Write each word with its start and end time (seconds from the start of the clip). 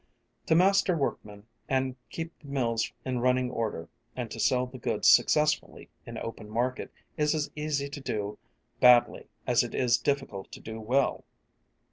To 0.47 0.55
master 0.55 0.97
workmen 0.97 1.45
and 1.69 1.95
keep 2.09 2.33
the 2.39 2.47
mills 2.47 2.91
in 3.05 3.19
running 3.19 3.51
order 3.51 3.87
and 4.15 4.31
to 4.31 4.39
sell 4.39 4.65
the 4.65 4.79
goods 4.79 5.07
successfully 5.07 5.89
in 6.07 6.17
open 6.17 6.49
market 6.49 6.91
is 7.17 7.35
as 7.35 7.51
easy 7.55 7.87
to 7.89 8.01
do 8.01 8.39
badly 8.79 9.27
as 9.45 9.61
it 9.63 9.75
is 9.75 9.97
difficult 9.99 10.51
to 10.53 10.59
do 10.59 10.79
well. 10.79 11.23